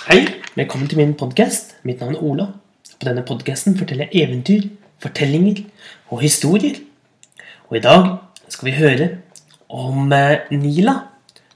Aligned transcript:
Hei, 0.00 0.22
velkommen 0.56 0.88
til 0.88 0.96
min 0.96 1.10
podkast. 1.12 1.74
Mitt 1.84 1.98
navn 2.00 2.14
er 2.14 2.20
Ola. 2.24 2.44
På 2.96 3.04
denne 3.04 3.20
podkasten 3.20 3.74
forteller 3.76 4.08
jeg 4.08 4.22
eventyr, 4.24 4.62
fortellinger 4.96 5.58
og 6.08 6.22
historier. 6.22 6.78
Og 7.68 7.76
i 7.76 7.82
dag 7.84 8.06
skal 8.48 8.70
vi 8.70 8.72
høre 8.78 9.08
om 9.68 10.08
eh, 10.16 10.48
Nila 10.56 10.94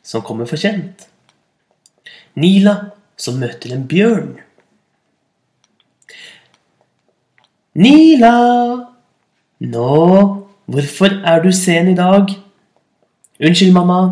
som 0.04 0.20
kommer 0.28 0.44
for 0.44 0.60
sent. 0.60 1.06
Nila 2.36 2.74
som 3.16 3.40
møter 3.40 3.72
en 3.78 3.88
bjørn. 3.88 4.36
Nila! 7.80 8.36
Nå, 9.64 9.88
hvorfor 10.68 11.16
er 11.24 11.40
du 11.40 11.48
sen 11.48 11.94
i 11.94 11.96
dag? 11.96 12.28
Unnskyld, 13.40 13.72
mamma. 13.72 14.02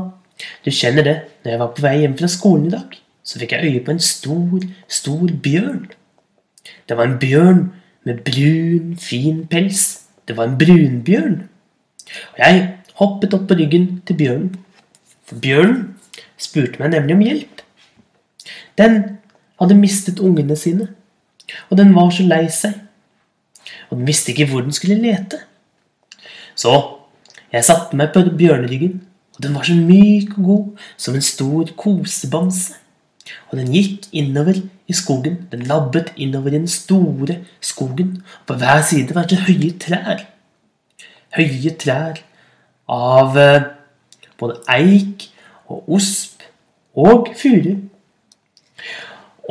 Du 0.64 0.72
kjenner 0.72 1.04
det, 1.04 1.18
når 1.44 1.56
jeg 1.58 1.64
var 1.66 1.76
på 1.76 1.88
vei 1.90 1.96
hjem 2.00 2.16
fra 2.16 2.32
skolen 2.32 2.72
i 2.72 2.76
dag, 2.78 3.01
så 3.22 3.38
fikk 3.38 3.54
jeg 3.54 3.70
øye 3.70 3.84
på 3.84 3.94
en 3.94 4.02
stor, 4.02 4.66
stor 4.88 5.30
bjørn. 5.42 5.86
Det 6.88 6.96
var 6.96 7.08
en 7.08 7.18
bjørn 7.18 7.62
med 8.04 8.22
brun, 8.26 8.96
fin 8.98 9.46
pels. 9.46 10.02
Det 10.28 10.36
var 10.36 10.50
en 10.50 10.58
brunbjørn. 10.58 11.36
Og 12.32 12.38
jeg 12.38 12.62
hoppet 12.98 13.34
opp 13.34 13.48
på 13.48 13.58
ryggen 13.58 14.02
til 14.06 14.18
bjørnen. 14.18 14.56
For 15.26 15.38
bjørnen 15.42 15.94
spurte 16.40 16.82
meg 16.82 16.92
nemlig 16.94 17.16
om 17.16 17.24
hjelp. 17.26 17.62
Den 18.78 18.98
hadde 19.60 19.78
mistet 19.78 20.20
ungene 20.22 20.56
sine, 20.58 20.88
og 21.70 21.78
den 21.78 21.94
var 21.94 22.10
så 22.10 22.26
lei 22.26 22.46
seg. 22.50 22.74
Og 23.90 23.98
den 23.98 24.06
visste 24.08 24.32
ikke 24.32 24.48
hvor 24.50 24.64
den 24.64 24.74
skulle 24.74 24.98
lete. 24.98 25.38
Så 26.58 26.72
jeg 27.52 27.64
satte 27.64 27.96
meg 27.96 28.12
på 28.14 28.24
bjørneryggen, 28.38 29.00
og 29.36 29.42
den 29.44 29.54
var 29.54 29.66
så 29.68 29.76
myk 29.76 30.36
og 30.38 30.44
god 30.44 30.86
som 30.96 31.14
en 31.14 31.24
stor 31.24 31.70
kosebamse. 31.76 32.81
Og 33.50 33.58
den 33.58 33.70
gikk 33.74 34.08
innover 34.12 34.58
i 34.88 34.96
skogen. 34.96 35.46
Den 35.52 35.62
labbet 35.68 36.12
innover 36.16 36.52
i 36.52 36.58
den 36.58 36.68
store 36.68 37.38
skogen. 37.60 38.22
Og 38.40 38.46
på 38.46 38.58
hver 38.60 38.82
side 38.82 39.14
var 39.14 39.28
det 39.30 39.44
høye 39.46 39.72
trær. 39.78 40.26
Høye 41.36 41.74
trær 41.80 42.20
av 42.92 43.38
eh, 43.40 43.70
både 44.40 44.60
eik 44.74 45.28
og 45.70 45.88
osp 45.96 46.42
og 46.98 47.32
furu. 47.38 47.76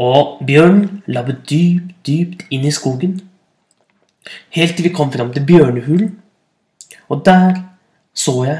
Og 0.01 0.41
bjørnen 0.47 1.01
labbet 1.07 1.43
dypt, 1.49 1.95
dypt 2.07 2.45
inn 2.51 2.65
i 2.67 2.73
skogen. 2.73 3.19
Helt 4.55 4.75
til 4.77 4.87
vi 4.87 4.93
kom 4.95 5.11
fram 5.11 5.33
til 5.33 5.45
bjørnehulen. 5.45 6.13
Og 7.09 7.25
der 7.25 7.63
så 8.13 8.43
jeg 8.45 8.59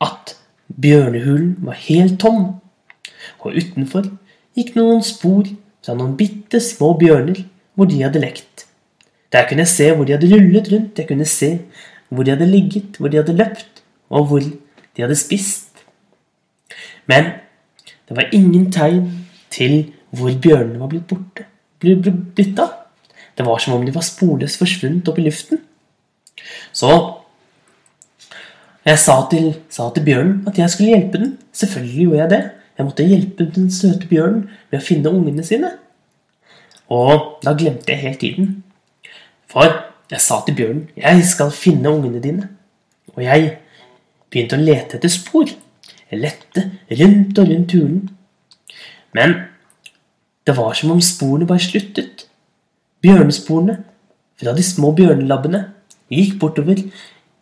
at 0.00 0.34
bjørnehulen 0.80 1.56
var 1.66 1.78
helt 1.86 2.20
tom. 2.20 2.60
Og 3.40 3.54
utenfor 3.56 4.08
gikk 4.58 4.74
noen 4.78 5.02
spor 5.06 5.46
fra 5.84 5.94
noen 5.96 6.16
bitte 6.18 6.60
små 6.62 6.92
bjørner 7.00 7.44
hvor 7.74 7.88
de 7.90 8.02
hadde 8.02 8.22
lekt. 8.22 8.66
Der 9.32 9.46
kunne 9.48 9.64
jeg 9.64 9.72
se 9.72 9.90
hvor 9.94 10.06
de 10.06 10.16
hadde 10.16 10.30
rullet 10.32 10.72
rundt, 10.72 10.98
jeg 10.98 11.08
kunne 11.08 11.28
se 11.28 11.50
hvor 12.10 12.26
de 12.26 12.34
hadde 12.34 12.50
ligget, 12.50 12.98
hvor 12.98 13.08
de 13.08 13.20
hadde 13.20 13.36
løpt, 13.38 13.82
og 14.10 14.26
hvor 14.26 14.42
de 14.42 15.02
hadde 15.02 15.16
spist. 15.16 15.84
Men 17.06 17.32
det 18.08 18.16
var 18.16 18.34
ingen 18.34 18.70
tegn 18.74 19.06
til 19.50 19.92
hvor 20.10 20.34
bjørnene 20.42 20.80
var 20.80 20.90
blitt 20.90 21.06
borte. 21.10 21.46
Blitt 21.80 22.58
av. 22.58 22.74
Det 23.38 23.46
var 23.46 23.62
som 23.62 23.76
om 23.76 23.84
de 23.86 23.94
var 23.94 24.04
sporløst 24.04 24.58
forsvunnet 24.60 25.08
opp 25.08 25.18
i 25.22 25.24
luften. 25.24 25.62
Så 26.74 26.90
jeg 28.84 28.98
sa 28.98 29.16
til, 29.30 29.52
sa 29.70 29.90
til 29.94 30.04
bjørnen 30.04 30.48
at 30.50 30.58
jeg 30.58 30.72
skulle 30.72 30.96
hjelpe 30.96 31.20
den. 31.22 31.36
Selvfølgelig 31.54 32.06
gjorde 32.06 32.20
jeg 32.20 32.30
det. 32.34 32.42
Jeg 32.80 32.86
måtte 32.88 33.04
hjelpe 33.04 33.44
den 33.52 33.66
søte 33.68 34.06
bjørnen 34.08 34.46
med 34.70 34.78
å 34.78 34.84
finne 34.84 35.10
ungene 35.12 35.42
sine. 35.44 35.68
Og 36.88 37.42
da 37.44 37.52
glemte 37.52 37.92
jeg 37.92 38.00
helt 38.00 38.20
tiden. 38.22 38.54
For 39.52 39.68
jeg 40.08 40.20
sa 40.24 40.38
til 40.46 40.56
bjørnen 40.56 40.88
'Jeg 40.96 41.24
skal 41.28 41.50
finne 41.50 41.90
ungene 41.90 42.22
dine'. 42.22 42.48
Og 43.16 43.22
jeg 43.22 43.58
begynte 44.30 44.56
å 44.56 44.64
lete 44.64 44.96
etter 44.96 45.12
spor. 45.12 45.44
Jeg 46.10 46.20
lette 46.20 46.70
rundt 47.02 47.38
og 47.38 47.48
rundt 47.48 47.72
hulen. 47.72 48.10
Men 49.12 49.34
det 50.46 50.56
var 50.56 50.72
som 50.72 50.90
om 50.90 51.00
sporene 51.00 51.46
bare 51.46 51.60
sluttet. 51.60 52.26
Bjørnesporene 53.02 53.84
fra 54.40 54.56
de 54.56 54.62
små 54.62 54.94
bjørnelabbene 54.96 55.66
gikk 56.10 56.38
bortover 56.40 56.80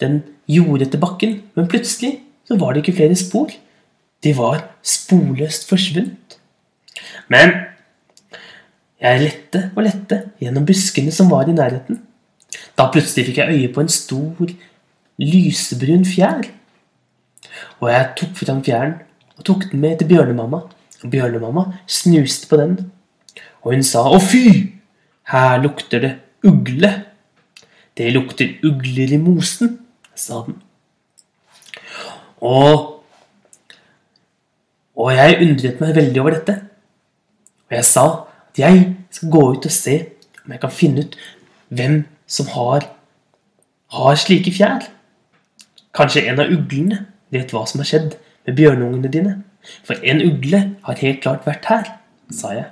den 0.00 0.22
jordete 0.48 0.98
bakken, 0.98 1.42
men 1.54 1.68
plutselig 1.68 2.20
så 2.44 2.58
var 2.58 2.72
det 2.72 2.82
ikke 2.82 2.96
flere 2.96 3.16
spor. 3.16 3.50
De 4.24 4.34
var 4.36 4.64
sporløst 4.82 5.68
forsvunnet. 5.68 6.38
Men 7.28 7.54
jeg 8.98 9.22
lette 9.22 9.62
og 9.76 9.84
lette 9.86 10.22
gjennom 10.42 10.66
buskene 10.66 11.12
som 11.14 11.30
var 11.30 11.48
i 11.48 11.54
nærheten. 11.54 12.00
Da 12.74 12.88
plutselig 12.90 13.28
fikk 13.28 13.42
jeg 13.42 13.54
øye 13.54 13.72
på 13.74 13.84
en 13.84 13.92
stor, 13.92 14.50
lysebrun 15.22 16.06
fjær. 16.06 16.48
Og 17.78 17.90
jeg 17.92 18.10
tok 18.18 18.34
fram 18.40 18.62
fjæren 18.66 18.96
og 19.38 19.46
tok 19.46 19.68
den 19.70 19.82
med 19.82 19.98
til 19.98 20.10
bjørnemamma. 20.10 20.64
Og 21.04 21.10
bjørnemamma 21.12 21.68
snuste 21.86 22.48
på 22.50 22.58
den. 22.58 22.90
Og 23.62 23.74
hun 23.74 23.82
sa 23.82 24.02
'Å, 24.02 24.18
fy! 24.18 24.74
Her 25.30 25.62
lukter 25.62 26.00
det 26.00 26.18
ugle'. 26.42 27.04
'Det 27.94 28.12
lukter 28.12 28.54
ugler 28.64 29.12
i 29.12 29.18
mosen', 29.18 29.78
sa 30.14 30.42
den. 30.46 30.62
Og 32.40 32.97
og 34.98 35.14
jeg 35.14 35.38
undret 35.44 35.80
meg 35.82 35.96
veldig 35.96 36.20
over 36.22 36.34
dette. 36.34 36.54
Og 37.68 37.76
jeg 37.76 37.86
sa 37.86 38.06
at 38.50 38.60
jeg 38.60 38.84
skal 39.14 39.32
gå 39.32 39.42
ut 39.54 39.68
og 39.68 39.74
se 39.74 39.96
om 40.44 40.54
jeg 40.54 40.62
kan 40.62 40.74
finne 40.74 41.04
ut 41.04 41.18
hvem 41.68 42.00
som 42.28 42.48
har, 42.54 42.88
har 43.94 44.18
slike 44.18 44.52
fjær. 44.56 44.88
Kanskje 45.96 46.24
en 46.28 46.42
av 46.42 46.50
uglene 46.52 47.04
vet 47.34 47.52
hva 47.54 47.64
som 47.68 47.82
har 47.82 47.88
skjedd 47.88 48.16
med 48.48 48.56
bjørneungene 48.58 49.12
dine. 49.12 49.34
For 49.86 50.00
en 50.02 50.22
ugle 50.24 50.62
har 50.86 51.02
helt 51.02 51.22
klart 51.22 51.46
vært 51.46 51.68
her, 51.68 51.92
sa 52.32 52.54
jeg. 52.56 52.68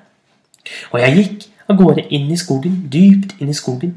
Og 0.92 0.98
jeg 1.02 1.16
gikk 1.20 1.46
av 1.70 1.78
gårde 1.78 2.06
inn 2.14 2.30
i 2.32 2.40
skogen, 2.40 2.80
dypt 2.90 3.36
inn 3.40 3.52
i 3.52 3.56
skogen. 3.56 3.94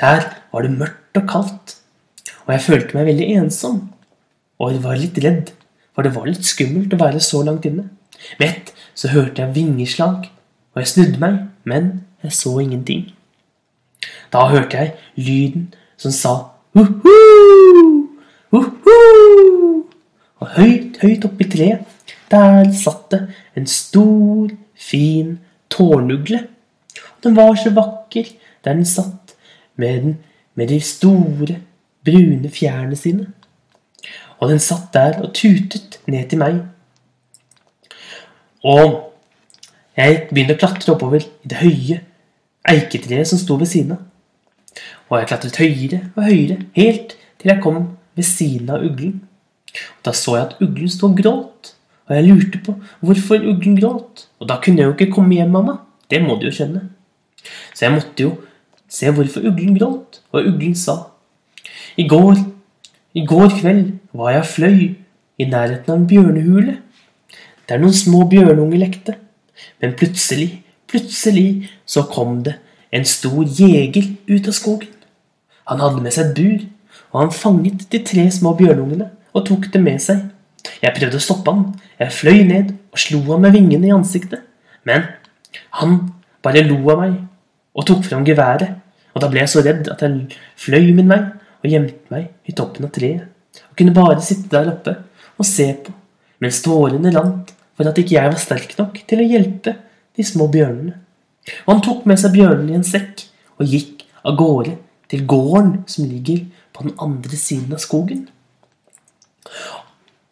Der 0.00 0.24
var 0.52 0.64
det 0.64 0.74
mørkt 0.74 1.18
og 1.20 1.28
kaldt, 1.30 1.76
og 2.46 2.54
jeg 2.54 2.64
følte 2.64 2.98
meg 2.98 3.10
veldig 3.10 3.30
ensom. 3.42 3.80
Og 4.58 4.74
jeg 4.74 4.82
var 4.84 4.98
litt 4.98 5.18
redd 5.22 5.52
for 5.98 6.06
det 6.06 6.12
var 6.14 6.28
litt 6.30 6.46
skummelt 6.46 6.92
å 6.94 6.96
være 7.00 7.18
så 7.18 7.40
langt 7.42 7.64
inne. 7.66 7.88
Med 8.38 8.68
så 8.94 9.08
hørte 9.10 9.42
jeg 9.42 9.54
vingeslag, 9.56 10.28
og 10.70 10.78
jeg 10.78 10.90
snudde 10.92 11.18
meg, 11.18 11.38
men 11.66 11.88
jeg 12.22 12.36
så 12.38 12.52
ingenting. 12.62 13.00
Da 14.30 14.44
hørte 14.46 14.78
jeg 14.78 14.92
lyden 15.16 15.64
som 15.98 16.14
sa 16.14 16.34
«Uhu! 16.78 17.16
Uhu!» 18.54 18.94
Og 20.38 20.52
høyt, 20.54 21.00
høyt 21.02 21.26
oppi 21.26 21.48
treet, 21.50 21.82
der 22.30 22.70
satt 22.78 23.08
det 23.10 23.20
en 23.58 23.66
stor, 23.66 24.52
fin 24.78 25.32
tårnugle. 25.66 26.44
Og 27.16 27.26
den 27.26 27.34
var 27.40 27.58
så 27.58 27.74
vakker 27.74 28.30
der 28.62 28.78
den 28.78 28.86
satt 28.86 29.34
med, 29.74 29.98
den, 29.98 30.14
med 30.54 30.70
de 30.70 30.78
store, 30.78 31.58
brune 32.06 32.54
fjærene 32.54 32.94
sine 33.02 33.32
og 34.38 34.50
den 34.50 34.60
satt 34.62 34.92
der 34.94 35.20
og 35.22 35.32
tutet 35.34 35.98
ned 36.06 36.28
til 36.30 36.40
meg. 36.40 36.60
Og 38.66 39.14
jeg 39.98 40.28
begynte 40.30 40.54
å 40.54 40.60
klatre 40.60 40.94
oppover 40.94 41.24
i 41.24 41.50
det 41.50 41.58
høye 41.62 42.00
eiketreet 42.68 43.30
som 43.30 43.40
sto 43.40 43.56
ved 43.58 43.70
siden 43.70 43.96
av. 43.96 44.04
Og 45.08 45.18
jeg 45.18 45.30
klatret 45.30 45.58
høyere 45.62 46.00
og 46.14 46.26
høyere, 46.26 46.58
helt 46.76 47.16
til 47.40 47.52
jeg 47.52 47.62
kom 47.64 47.80
ved 48.18 48.26
siden 48.28 48.70
av 48.74 48.84
uglen. 48.84 49.22
Og 49.98 50.04
Da 50.06 50.14
så 50.16 50.36
jeg 50.36 50.46
at 50.46 50.60
uglen 50.64 50.92
sto 50.92 51.08
og 51.08 51.16
gråt, 51.18 51.72
og 52.08 52.16
jeg 52.16 52.26
lurte 52.28 52.60
på 52.64 52.74
hvorfor 53.04 53.42
uglen 53.42 53.78
gråt. 53.78 54.26
Og 54.40 54.48
da 54.48 54.58
kunne 54.62 54.82
jeg 54.82 54.90
jo 54.90 54.96
ikke 54.96 55.14
komme 55.16 55.34
hjem, 55.36 55.50
mamma. 55.52 55.78
Det 56.10 56.20
må 56.24 56.38
du 56.38 56.48
jo 56.48 56.54
skjønne. 56.54 56.86
Så 57.74 57.86
jeg 57.86 57.94
måtte 57.94 58.24
jo 58.24 58.36
se 58.88 59.10
hvorfor 59.12 59.44
uglen 59.48 59.76
gråt, 59.76 60.22
og 60.32 60.46
uglen 60.48 60.76
sa 60.76 61.10
I 61.96 62.06
går 62.08 62.36
i 63.14 63.24
går 63.26 63.48
kveld 63.60 63.92
var 64.12 64.34
jeg 64.34 64.46
fløy 64.46 64.80
i 65.38 65.46
nærheten 65.48 65.92
av 65.92 65.96
en 65.96 66.08
bjørnehule, 66.08 66.76
der 67.68 67.80
noen 67.80 67.94
små 67.96 68.24
bjørnunger 68.28 68.80
lekte. 68.80 69.14
Men 69.80 69.94
plutselig, 69.98 70.62
plutselig 70.90 71.70
så 71.86 72.04
kom 72.10 72.42
det 72.44 72.58
en 72.92 73.04
stor 73.08 73.44
jeger 73.44 74.10
ut 74.28 74.48
av 74.48 74.56
skogen. 74.56 74.92
Han 75.68 75.80
hadde 75.84 76.02
med 76.04 76.14
seg 76.14 76.30
et 76.30 76.36
bur, 76.36 76.66
og 77.12 77.20
han 77.22 77.32
fanget 77.34 77.86
de 77.92 78.00
tre 78.04 78.26
små 78.32 78.54
bjørnungene 78.58 79.10
og 79.36 79.46
tok 79.48 79.68
dem 79.72 79.86
med 79.88 80.00
seg. 80.02 80.22
Jeg 80.82 80.94
prøvde 80.96 81.20
å 81.20 81.22
stoppe 81.22 81.52
han. 81.52 81.66
Jeg 82.00 82.14
fløy 82.14 82.44
ned 82.48 82.74
og 82.92 83.00
slo 83.00 83.20
ham 83.30 83.44
med 83.44 83.56
vingene 83.56 83.88
i 83.88 83.94
ansiktet. 83.94 84.44
Men 84.84 85.06
han 85.80 85.98
bare 86.44 86.64
lo 86.66 86.80
av 86.92 87.02
meg 87.02 87.16
og 87.78 87.88
tok 87.88 88.04
fram 88.06 88.24
geværet. 88.26 88.76
Og 89.14 89.22
da 89.22 89.30
ble 89.32 89.42
jeg 89.42 89.52
så 89.52 89.64
redd 89.64 89.88
at 89.92 90.02
jeg 90.04 90.38
fløy 90.60 90.92
min 90.96 91.10
vei 91.10 91.22
og 91.62 91.70
gjemte 91.70 92.14
meg 92.14 92.30
i 92.48 92.54
toppen 92.56 92.86
av 92.88 92.92
treet. 92.94 93.26
Og 93.70 93.78
kunne 93.78 93.96
bare 93.96 94.22
sitte 94.22 94.50
der 94.52 94.70
oppe 94.72 94.94
og 95.38 95.46
se 95.46 95.70
på 95.84 95.94
mens 96.42 96.60
tårene 96.62 97.10
rant 97.14 97.52
for 97.78 97.88
at 97.90 97.98
ikke 97.98 98.16
jeg 98.16 98.30
var 98.32 98.40
sterk 98.42 98.74
nok 98.78 98.98
til 99.10 99.22
å 99.22 99.26
hjelpe 99.26 99.74
de 100.18 100.26
små 100.26 100.48
bjørnene. 100.50 100.96
Og 101.66 101.72
han 101.72 101.84
tok 101.84 102.06
med 102.08 102.20
seg 102.20 102.34
bjørnene 102.34 102.74
i 102.74 102.78
en 102.78 102.86
sekk 102.86 103.24
og 103.58 103.70
gikk 103.70 104.04
av 104.26 104.36
gårde 104.38 104.74
til 105.08 105.24
gården 105.30 105.72
som 105.90 106.08
ligger 106.08 106.44
på 106.74 106.86
den 106.86 106.96
andre 107.02 107.38
siden 107.38 107.74
av 107.74 107.82
skogen. 107.82 108.26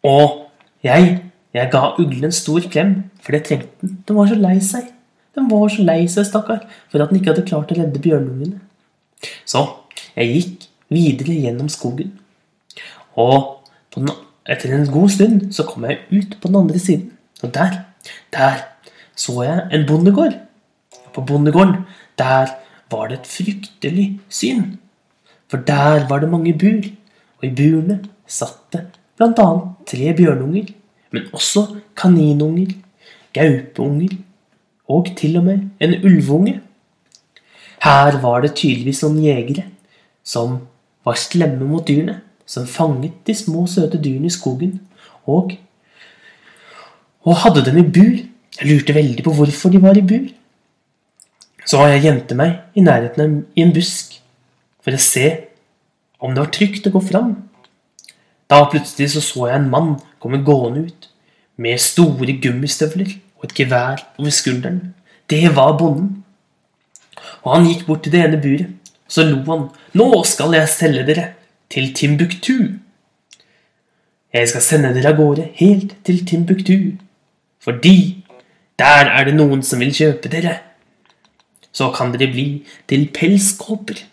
Og 0.07 0.43
jeg, 0.85 1.17
jeg 1.55 1.71
ga 1.73 1.83
uglen 1.97 2.29
en 2.29 2.35
stor 2.35 2.67
klem, 2.71 2.93
for 3.23 3.35
det 3.35 3.47
trengte 3.47 3.81
den. 3.81 3.97
Den 4.07 4.19
var 4.19 4.29
så 4.29 4.37
lei 4.39 4.57
seg. 4.63 4.91
Den 5.37 5.49
var 5.51 5.67
så 5.73 5.83
lei 5.85 5.99
seg, 6.09 6.27
stakkar, 6.29 6.63
for 6.91 7.03
at 7.03 7.11
den 7.11 7.19
ikke 7.19 7.33
hadde 7.33 7.47
klart 7.49 7.73
å 7.73 7.77
redde 7.77 8.01
bjørnungene. 8.01 8.59
Så 9.49 9.63
jeg 10.17 10.33
gikk 10.35 10.56
videre 10.93 11.35
gjennom 11.35 11.69
skogen. 11.69 12.13
Og 13.17 13.63
den, 13.95 14.09
etter 14.47 14.73
en 14.75 14.89
god 14.91 15.09
stund 15.09 15.51
så 15.55 15.65
kom 15.67 15.87
jeg 15.87 16.03
ut 16.11 16.37
på 16.41 16.47
den 16.49 16.59
andre 16.61 16.79
siden. 16.79 17.11
Og 17.43 17.53
der, 17.53 17.83
der 18.33 18.63
så 19.15 19.41
jeg 19.43 19.67
en 19.73 19.87
bondegård. 19.87 20.37
På 21.13 21.21
bondegården, 21.21 21.83
der 22.17 22.53
var 22.91 23.07
det 23.07 23.19
et 23.19 23.27
fryktelig 23.27 24.19
syn. 24.29 24.77
For 25.49 25.57
der 25.57 26.07
var 26.07 26.19
det 26.19 26.29
mange 26.29 26.53
bur, 26.53 26.83
og 27.37 27.43
i 27.47 27.53
burene 27.55 28.01
satt 28.27 28.73
det 28.73 28.85
annet 29.21 29.87
tre 29.87 30.13
bjørnunger, 30.13 30.71
men 31.11 31.29
også 31.33 31.65
kaninunger, 31.97 32.75
gaupeunger 33.33 34.17
og 34.87 35.11
til 35.17 35.37
og 35.37 35.43
med 35.43 35.69
en 35.79 35.95
ulveunge. 36.05 36.59
Her 37.83 38.19
var 38.21 38.41
det 38.41 38.55
tydeligvis 38.55 39.03
noen 39.03 39.23
jegere 39.23 39.63
som 40.23 40.59
var 41.07 41.19
slemme 41.19 41.67
mot 41.67 41.87
dyrene, 41.87 42.19
som 42.47 42.67
fanget 42.67 43.15
de 43.27 43.35
små, 43.35 43.65
søte 43.67 43.99
dyrene 43.99 44.29
i 44.29 44.33
skogen 44.33 44.77
og, 45.27 45.53
og 47.27 47.41
hadde 47.43 47.65
dem 47.67 47.81
i 47.81 47.87
bur. 47.87 48.19
Jeg 48.57 48.69
lurte 48.69 48.95
veldig 48.95 49.23
på 49.25 49.33
hvorfor 49.37 49.71
de 49.73 49.81
var 49.83 49.99
i 49.99 50.05
bur. 50.05 50.29
Så 51.67 51.83
jeg 51.91 52.05
gjemte 52.05 52.35
meg 52.39 52.79
i 52.79 52.83
nærheten 52.83 53.23
av 53.23 53.63
en 53.63 53.73
busk 53.75 54.15
for 54.83 54.95
å 54.95 55.01
se 55.03 55.25
om 56.23 56.33
det 56.33 56.41
var 56.41 56.53
trygt 56.55 56.87
å 56.87 56.93
gå 56.95 57.01
fram. 57.03 57.33
Da 58.47 58.61
plutselig 58.71 59.11
så, 59.11 59.21
så 59.23 59.49
jeg 59.49 59.59
en 59.59 59.71
mann 59.71 59.97
komme 60.23 60.39
gående 60.47 60.87
ut 60.87 61.09
med 61.59 61.81
store 61.83 62.37
gummistøvler 62.41 63.11
og 63.37 63.49
et 63.49 63.57
gevær 63.59 64.05
over 64.15 64.33
skulderen. 64.33 64.93
Det 65.27 65.43
var 65.55 65.75
bonden. 65.79 66.23
Og 67.43 67.51
han 67.51 67.67
gikk 67.67 67.83
bort 67.89 68.05
til 68.05 68.15
det 68.15 68.23
ene 68.23 68.39
buret, 68.41 68.71
så 69.07 69.25
lo 69.27 69.41
han. 69.47 69.67
Nå 69.97 70.09
skal 70.27 70.55
jeg 70.57 70.71
selge 70.71 71.05
dere 71.07 71.25
til 71.73 71.93
Timbuktu. 71.95 72.57
Jeg 74.33 74.49
skal 74.51 74.63
sende 74.63 74.93
dere 74.95 75.13
av 75.13 75.19
gårde 75.19 75.47
helt 75.59 75.95
til 76.05 76.23
Timbuktu, 76.27 76.97
fordi 77.63 78.23
der 78.79 79.09
er 79.09 79.25
det 79.25 79.37
noen 79.37 79.63
som 79.65 79.81
vil 79.81 79.95
kjøpe 79.95 80.29
dere. 80.31 80.59
Så 81.71 81.89
kan 81.95 82.11
dere 82.13 82.29
bli 82.31 82.47
til 82.89 83.07
pelskåper. 83.13 84.03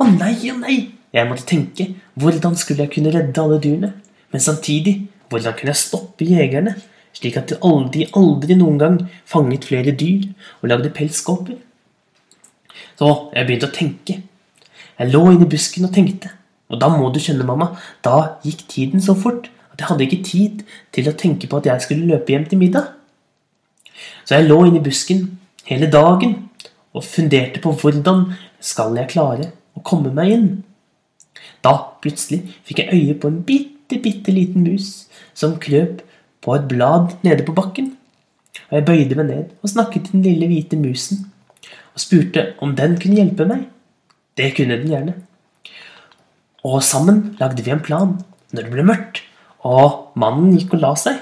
Å 0.00 0.08
nei, 0.08 0.34
å 0.50 0.56
nei, 0.58 0.78
jeg 1.12 1.28
måtte 1.28 1.46
tenke 1.48 1.90
hvordan 2.18 2.56
skulle 2.58 2.86
jeg 2.86 2.96
kunne 2.96 3.12
redde 3.14 3.42
alle 3.42 3.60
dyrene, 3.62 3.92
men 4.32 4.42
samtidig 4.42 4.96
hvordan 5.30 5.56
kunne 5.58 5.74
jeg 5.74 5.82
stoppe 5.82 6.26
jegerne, 6.28 6.74
slik 7.16 7.38
at 7.40 7.50
de 7.50 7.60
aldri, 7.64 8.08
aldri 8.16 8.56
noen 8.58 8.80
gang 8.80 8.98
fanget 9.28 9.68
flere 9.68 9.94
dyr 9.96 10.28
og 10.62 10.70
lagde 10.72 10.92
pelskåper. 10.96 11.58
Så 12.98 13.12
jeg 13.34 13.46
begynte 13.46 13.68
å 13.70 13.74
tenke. 13.74 14.20
Jeg 14.96 15.12
lå 15.12 15.22
inne 15.30 15.46
i 15.46 15.50
busken 15.50 15.88
og 15.88 15.94
tenkte. 15.94 16.32
Og 16.72 16.80
da 16.82 16.88
må 16.90 17.10
du 17.12 17.20
skjønne, 17.22 17.46
mamma, 17.46 17.74
da 18.04 18.38
gikk 18.44 18.64
tiden 18.70 19.02
så 19.02 19.14
fort 19.18 19.50
at 19.72 19.82
jeg 19.82 19.90
hadde 19.90 20.06
ikke 20.06 20.24
tid 20.26 20.62
til 20.96 21.10
å 21.10 21.16
tenke 21.18 21.48
på 21.50 21.60
at 21.60 21.68
jeg 21.68 21.84
skulle 21.84 22.08
løpe 22.08 22.32
hjem 22.32 22.46
til 22.50 22.60
middag. 22.60 22.88
Så 24.24 24.38
jeg 24.38 24.48
lå 24.48 24.62
inne 24.66 24.80
i 24.80 24.86
busken 24.86 25.26
hele 25.68 25.90
dagen 25.92 26.34
og 26.96 27.04
funderte 27.04 27.60
på 27.62 27.74
hvordan 27.76 28.30
skal 28.64 28.96
jeg 28.98 29.12
klare 29.12 29.50
å 29.76 29.84
komme 29.84 30.12
meg 30.16 30.32
inn. 30.32 30.48
Da 31.64 31.76
plutselig 32.02 32.42
fikk 32.66 32.82
jeg 32.82 32.96
øye 32.96 33.16
på 33.20 33.30
en 33.30 33.42
bitte, 33.46 34.00
bitte 34.02 34.34
liten 34.34 34.64
mus 34.66 35.06
som 35.36 35.58
krøp 35.62 36.02
på 36.42 36.56
et 36.56 36.66
blad 36.70 37.16
nede 37.26 37.44
på 37.46 37.54
bakken. 37.56 37.92
Og 38.70 38.78
jeg 38.78 38.86
bøyde 38.88 39.18
meg 39.20 39.28
ned 39.28 39.56
og 39.60 39.70
snakket 39.70 40.08
til 40.08 40.16
den 40.16 40.26
lille 40.26 40.48
hvite 40.50 40.78
musen 40.80 41.26
og 41.96 42.02
spurte 42.02 42.50
om 42.62 42.74
den 42.76 42.98
kunne 43.00 43.16
hjelpe 43.22 43.46
meg. 43.48 43.64
Det 44.36 44.52
kunne 44.56 44.76
den 44.76 44.92
gjerne. 44.92 45.14
Og 46.66 46.82
sammen 46.84 47.36
lagde 47.40 47.64
vi 47.64 47.72
en 47.72 47.84
plan 47.84 48.18
når 48.52 48.66
det 48.66 48.72
ble 48.74 48.84
mørkt 48.86 49.22
og 49.66 50.12
mannen 50.20 50.52
gikk 50.56 50.76
og 50.76 50.82
la 50.82 50.92
seg. 51.00 51.16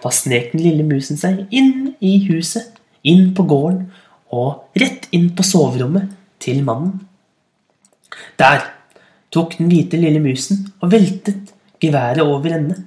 Da 0.00 0.12
snek 0.14 0.52
den 0.52 0.62
lille 0.64 0.84
musen 0.86 1.18
seg 1.20 1.44
inn 1.52 1.94
i 2.00 2.14
huset, 2.28 2.70
inn 3.04 3.32
på 3.36 3.44
gården 3.48 3.88
og 4.34 4.78
rett 4.80 5.08
inn 5.14 5.32
på 5.36 5.44
soverommet 5.46 6.14
til 6.42 6.62
mannen. 6.66 7.02
Der 8.40 8.62
tok 9.34 9.58
den 9.58 9.68
hvite 9.72 9.98
lille 10.00 10.22
musen 10.22 10.62
og 10.80 10.92
veltet 10.94 11.52
geværet 11.82 12.22
over 12.22 12.54
ende, 12.54 12.78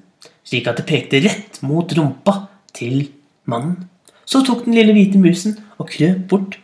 slik 0.47 0.69
at 0.69 0.79
det 0.79 0.87
pekte 0.89 1.21
rett 1.25 1.59
mot 1.67 1.91
rumpa 1.97 2.39
til 2.77 3.09
mannen. 3.51 3.83
Så 4.27 4.41
tok 4.47 4.65
den 4.65 4.75
lille 4.75 4.95
hvite 4.95 5.19
musen 5.21 5.57
og 5.77 5.91
krøp 5.91 6.23
bort. 6.31 6.57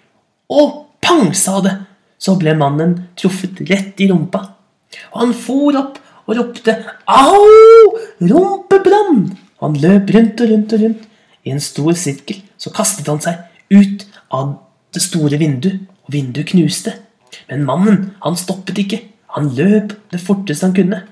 Og 0.49 0.87
pang, 1.01 1.31
sa 1.35 1.59
det! 1.61 1.77
Så 2.19 2.37
ble 2.39 2.53
mannen 2.55 2.95
truffet 3.19 3.59
rett 3.67 3.99
i 3.99 4.07
rumpa. 4.11 4.41
Og 5.11 5.17
han 5.19 5.33
for 5.35 5.75
opp 5.75 5.99
og 6.27 6.37
ropte 6.37 6.75
'au! 7.07 7.97
Rumpebrann!' 8.21 9.37
Han 9.61 9.73
løp 9.79 10.11
rundt 10.15 10.41
og 10.41 10.49
rundt 10.49 10.73
og 10.73 10.81
rundt 10.81 11.03
i 11.43 11.51
en 11.51 11.59
stor 11.59 11.91
sirkel. 11.93 12.41
Så 12.57 12.71
kastet 12.71 13.07
han 13.07 13.21
seg 13.23 13.39
ut 13.71 14.05
av 14.31 14.57
det 14.93 15.01
store 15.01 15.39
vinduet, 15.39 15.79
og 16.03 16.13
vinduet 16.13 16.51
knuste. 16.51 16.93
Men 17.49 17.65
mannen, 17.65 18.11
han 18.23 18.35
stoppet 18.35 18.77
ikke. 18.77 19.01
Han 19.35 19.49
løp 19.55 19.95
det 20.11 20.21
forteste 20.21 20.67
han 20.67 20.75
kunne. 20.75 21.03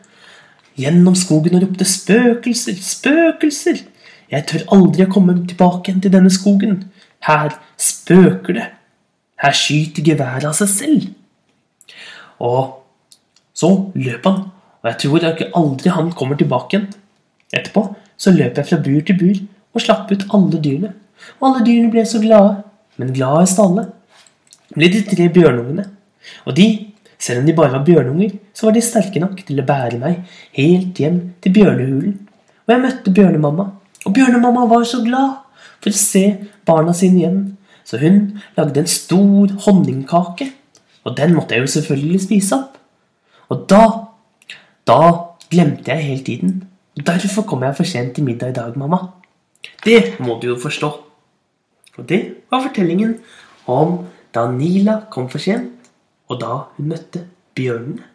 Gjennom 0.80 1.16
skogen 1.16 1.56
og 1.56 1.64
ropte 1.64 1.86
'spøkelser, 1.86 2.76
spøkelser'. 2.80 3.84
Jeg 4.32 4.48
tør 4.48 4.68
aldri 4.72 5.04
å 5.04 5.12
komme 5.12 5.34
tilbake 5.48 5.90
igjen 5.90 6.02
til 6.02 6.14
denne 6.14 6.32
skogen. 6.32 6.92
Her 7.28 7.58
spøker 7.78 8.54
det. 8.54 8.68
Her 9.42 9.58
skyter 9.58 10.06
geværet 10.06 10.48
av 10.50 10.56
seg 10.58 10.70
selv. 10.72 11.08
Og 12.42 12.82
så 13.58 13.70
løp 13.98 14.26
han, 14.26 14.44
og 14.82 14.90
jeg 14.90 15.00
tror 15.04 15.26
ikke 15.32 15.52
aldri 15.58 15.94
han 15.94 16.12
kommer 16.18 16.38
tilbake 16.40 16.78
igjen. 16.78 16.92
Etterpå 17.52 17.84
så 18.22 18.34
løp 18.34 18.58
jeg 18.58 18.70
fra 18.70 18.80
bur 18.82 19.02
til 19.06 19.18
bur 19.20 19.42
og 19.72 19.84
slapp 19.84 20.12
ut 20.12 20.28
alle 20.36 20.62
dyrene. 20.62 20.94
Og 21.40 21.50
alle 21.50 21.66
dyrene 21.66 21.92
ble 21.94 22.06
så 22.08 22.22
glade, 22.24 22.62
men 22.98 23.14
gladest 23.16 23.60
av 23.60 23.70
alle 23.70 23.90
ble 24.72 24.90
de 24.94 25.04
tre 25.06 25.28
bjørnungene. 25.34 25.86
Og 26.48 26.56
de, 26.58 26.68
selv 27.22 27.42
om 27.42 27.48
de 27.50 27.56
bare 27.58 27.74
var 27.76 27.86
bjørnunger, 27.86 28.34
så 28.56 28.68
var 28.68 28.76
de 28.78 28.84
sterke 28.86 29.22
nok 29.22 29.42
til 29.46 29.62
å 29.62 29.68
bære 29.68 30.00
meg 30.02 30.22
helt 30.58 31.02
hjem 31.02 31.22
til 31.44 31.56
bjørnehulen. 31.58 32.18
Og 32.66 32.74
jeg 32.74 32.84
møtte 32.86 33.14
bjørnemamma, 33.16 33.66
og 34.06 34.16
bjørnemamma 34.16 34.68
var 34.72 34.86
så 34.88 35.02
glad 35.06 35.42
for 35.82 35.92
å 35.92 35.98
se 35.98 36.24
barna 36.68 36.94
sine 36.98 37.22
igjen. 37.22 37.42
Så 37.84 38.00
hun 38.02 38.40
lagde 38.58 38.80
en 38.80 38.88
stor 38.88 39.54
honningkake, 39.66 40.52
og 41.04 41.18
den 41.18 41.34
måtte 41.36 41.56
jeg 41.56 41.66
jo 41.66 41.72
selvfølgelig 41.76 42.22
spise 42.22 42.56
opp. 42.56 42.78
Og 43.50 43.66
da, 43.70 43.82
da 44.88 45.00
glemte 45.52 45.92
jeg 45.92 46.06
hele 46.06 46.24
tiden. 46.24 46.64
Og 46.98 47.08
Derfor 47.08 47.42
kom 47.48 47.64
jeg 47.64 47.76
for 47.76 47.88
sent 47.88 48.16
til 48.16 48.24
middag 48.24 48.50
i 48.50 48.54
dag, 48.54 48.78
mamma. 48.78 48.98
Det 49.86 50.20
må 50.20 50.40
du 50.42 50.48
jo 50.54 50.60
forstå. 50.62 50.92
Og 51.98 52.10
det 52.10 52.22
var 52.52 52.64
fortellingen 52.68 53.18
om 53.68 54.06
da 54.34 54.46
Nila 54.52 55.02
kom 55.12 55.30
for 55.30 55.44
sent, 55.44 55.92
og 56.32 56.40
da 56.42 56.54
hun 56.78 56.92
møtte 56.94 57.26
bjørnene. 57.56 58.11